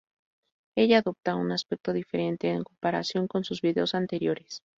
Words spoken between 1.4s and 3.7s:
aspecto diferente en comparación con sus